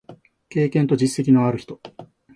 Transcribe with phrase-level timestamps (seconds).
[0.49, 1.79] 経験と実績のある人